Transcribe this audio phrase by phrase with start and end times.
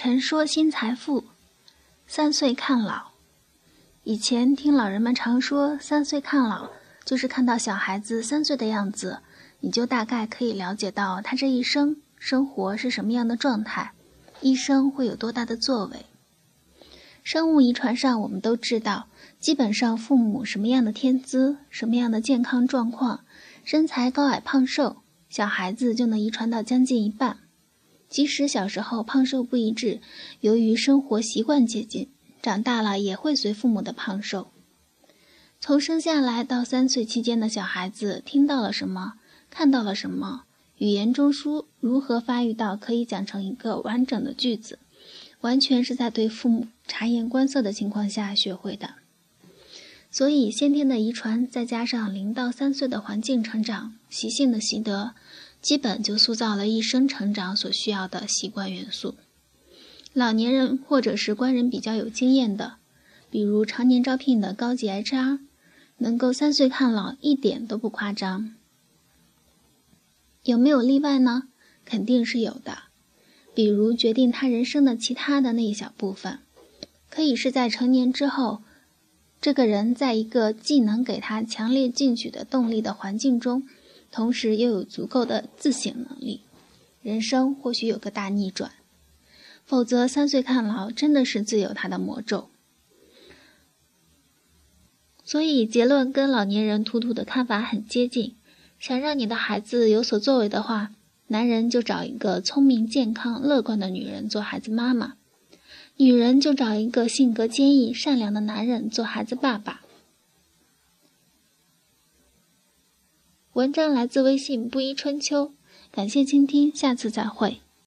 [0.00, 1.24] 陈说新财富，
[2.06, 3.08] 三岁看老。
[4.04, 6.70] 以前听老人们常说“三岁看老”，
[7.04, 9.18] 就是看到小孩子三岁的样子，
[9.58, 13.90] 你就大概可以了解到他这一生生活是什么样的状态，
[14.40, 16.06] 一生会有多大的作为。
[17.24, 19.08] 生物遗传上，我们都知道，
[19.40, 23.24] 基本上父母什么样的天资、什么样的健康状况、
[23.64, 27.38] 身材高矮胖瘦，小孩子就能遗传到将近一半。
[28.18, 30.00] 即使小时候胖瘦不一致，
[30.40, 32.08] 由于生活习惯接近，
[32.42, 34.48] 长大了也会随父母的胖瘦。
[35.60, 39.12] 从生下来到三岁期间的小孩子，听到了什么，
[39.50, 40.42] 看到了什么，
[40.78, 44.80] 语言中枢如何发育到可以讲成一个完整的句子，
[45.42, 48.94] 完全是在对父母察言观色的情况下学会的。
[50.10, 55.14] 所以，先天的遗传再加上零到三岁的环境成长、习性的习得。
[55.60, 59.14] 基本就塑造了一生成长所需要的习惯元素。
[60.12, 62.76] 老年人或者是官人比较有经验的，
[63.30, 65.40] 比如常年招聘的高级 HR，
[65.98, 68.54] 能够三岁看老一点都不夸张。
[70.44, 71.48] 有没有例外呢？
[71.84, 72.84] 肯定是有的。
[73.54, 76.38] 比如决定他人生的其他的那一小部分，
[77.10, 78.62] 可以是在成年之后，
[79.40, 83.64] 这个人在一个既能给他强烈进取的动力的环境中。
[84.10, 86.42] 同时又有足够的自省能力，
[87.02, 88.72] 人生或许有个大逆转。
[89.64, 92.48] 否则，三岁看老真的是自有它的魔咒。
[95.22, 98.34] 所以结论跟老年人图图的看法很接近。
[98.78, 100.92] 想让你的孩子有所作为的话，
[101.26, 105.16] 男人就找一个聪明、健康、乐观的女人做孩子妈妈；
[105.96, 109.82] 女人就找一个性格坚毅、善良的男人做孩子爸爸。
[113.58, 115.50] 文章来自微信布衣春秋，
[115.90, 117.58] 感谢倾听，下次再会。